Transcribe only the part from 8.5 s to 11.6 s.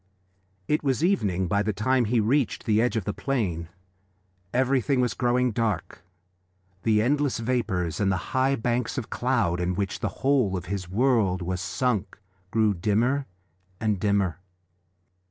banks of cloud in which the whole of this world